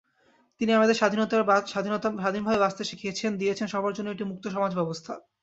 তিনি 0.61 0.71
আমাদের 0.73 0.95
স্বাধীনভাবে 0.99 2.59
বাঁচতে 2.61 2.83
শিখিয়েছেন, 2.89 3.31
দিয়েছেন 3.37 3.67
সবার 3.67 3.95
জন্য 3.97 4.09
একটি 4.11 4.25
মুক্ত 4.25 4.45
সমাজ 4.47 4.71
ব্যবস্থা। 4.75 5.13